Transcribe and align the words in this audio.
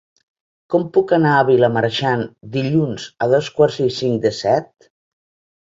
Com 0.73 0.85
puc 0.95 1.13
anar 1.17 1.33
a 1.41 1.43
Vilamarxant 1.49 2.25
dilluns 2.57 3.07
a 3.27 3.31
dos 3.35 3.53
quarts 3.59 3.79
i 3.89 3.91
cinc 3.99 4.21
de 4.29 4.37
set? 4.43 4.73